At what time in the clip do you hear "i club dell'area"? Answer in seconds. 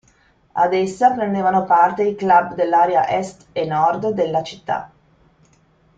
2.03-3.07